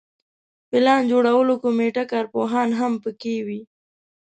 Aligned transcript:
پلان 0.69 1.01
جوړولو 1.11 1.53
کمیټه 1.63 2.03
کارپوهان 2.11 2.69
هم 2.79 2.93
په 3.03 3.11
کې 3.21 3.35
وي. 3.45 3.61